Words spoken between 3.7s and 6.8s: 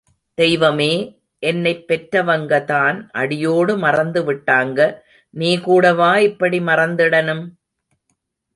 மறந்து விட்டாங்க– நீ கூடவா இப்படி